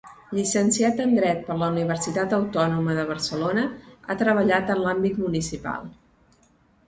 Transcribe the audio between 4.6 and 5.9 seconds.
en l'àmbit municipal.